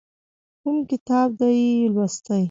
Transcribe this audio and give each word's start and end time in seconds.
کوم 0.61 0.77
کتاب 0.91 1.27
دې 1.39 1.49
یې 1.59 1.71
لوستی؟ 1.93 2.39